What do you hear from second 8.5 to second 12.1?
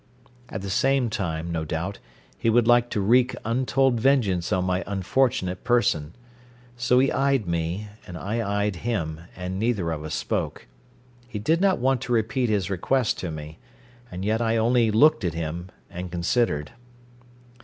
eyed him, and neither of us spoke. He did not want